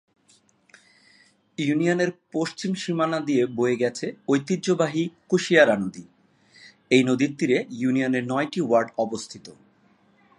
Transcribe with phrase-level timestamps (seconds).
[1.57, 6.03] ইউনিয়নের পশ্চিম সীমানা দিয়ে বয়ে গেছে ঐতিহ্যবাহী কুশিয়ারা নদী,
[6.89, 9.45] এই নদীর তীরে ইউনিয়নের নয়টি ওয়ার্ড অবস্থিত।